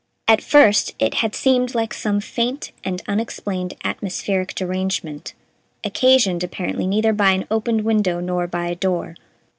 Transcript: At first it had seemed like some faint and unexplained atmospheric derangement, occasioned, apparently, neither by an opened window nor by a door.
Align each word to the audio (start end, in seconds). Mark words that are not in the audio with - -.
At 0.27 0.41
first 0.41 0.95
it 0.97 1.13
had 1.21 1.35
seemed 1.35 1.75
like 1.75 1.93
some 1.93 2.21
faint 2.21 2.71
and 2.83 3.03
unexplained 3.07 3.75
atmospheric 3.83 4.55
derangement, 4.55 5.35
occasioned, 5.83 6.43
apparently, 6.43 6.87
neither 6.87 7.13
by 7.13 7.33
an 7.33 7.45
opened 7.51 7.81
window 7.83 8.19
nor 8.19 8.47
by 8.47 8.65
a 8.65 8.75
door. 8.75 9.15